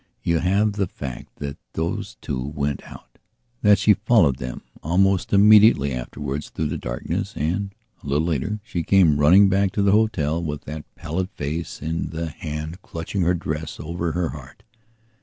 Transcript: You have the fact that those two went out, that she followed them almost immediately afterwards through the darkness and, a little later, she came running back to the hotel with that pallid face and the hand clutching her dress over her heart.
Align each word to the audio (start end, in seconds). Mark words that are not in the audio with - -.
You 0.23 0.39
have 0.39 0.71
the 0.73 0.87
fact 0.87 1.35
that 1.35 1.57
those 1.73 2.17
two 2.21 2.41
went 2.43 2.81
out, 2.85 3.19
that 3.61 3.77
she 3.77 3.93
followed 3.93 4.37
them 4.37 4.63
almost 4.81 5.31
immediately 5.31 5.93
afterwards 5.93 6.49
through 6.49 6.69
the 6.69 6.77
darkness 6.79 7.35
and, 7.37 7.75
a 8.03 8.07
little 8.07 8.25
later, 8.27 8.59
she 8.63 8.81
came 8.81 9.19
running 9.19 9.47
back 9.47 9.71
to 9.73 9.83
the 9.83 9.91
hotel 9.91 10.43
with 10.43 10.61
that 10.63 10.85
pallid 10.95 11.29
face 11.29 11.83
and 11.83 12.09
the 12.09 12.29
hand 12.31 12.81
clutching 12.81 13.21
her 13.21 13.35
dress 13.35 13.79
over 13.79 14.13
her 14.13 14.29
heart. 14.29 14.63